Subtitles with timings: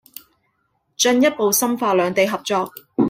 [0.97, 2.73] 進一步深化兩地合作